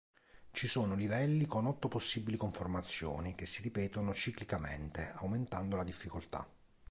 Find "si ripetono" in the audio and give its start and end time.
3.45-4.15